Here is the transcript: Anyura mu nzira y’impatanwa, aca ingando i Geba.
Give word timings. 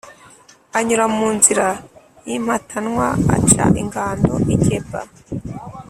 Anyura 0.77 1.05
mu 1.17 1.27
nzira 1.35 1.67
y’impatanwa, 2.27 3.07
aca 3.35 3.65
ingando 3.81 4.33
i 4.55 4.55
Geba. 4.63 5.01